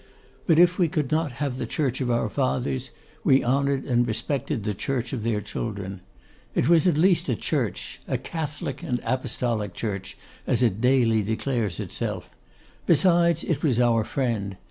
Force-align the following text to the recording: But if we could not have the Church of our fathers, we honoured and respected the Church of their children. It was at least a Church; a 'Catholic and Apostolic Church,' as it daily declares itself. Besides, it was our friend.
But 0.47 0.57
if 0.57 0.79
we 0.79 0.87
could 0.87 1.11
not 1.11 1.33
have 1.33 1.57
the 1.59 1.67
Church 1.67 2.01
of 2.01 2.09
our 2.09 2.27
fathers, 2.27 2.89
we 3.23 3.43
honoured 3.43 3.83
and 3.85 4.07
respected 4.07 4.63
the 4.63 4.73
Church 4.73 5.13
of 5.13 5.21
their 5.21 5.41
children. 5.41 6.01
It 6.55 6.67
was 6.67 6.87
at 6.87 6.97
least 6.97 7.29
a 7.29 7.35
Church; 7.35 8.01
a 8.07 8.17
'Catholic 8.17 8.81
and 8.81 8.99
Apostolic 9.03 9.75
Church,' 9.75 10.17
as 10.47 10.63
it 10.63 10.81
daily 10.81 11.21
declares 11.21 11.79
itself. 11.79 12.31
Besides, 12.87 13.43
it 13.43 13.61
was 13.61 13.79
our 13.79 14.03
friend. 14.03 14.57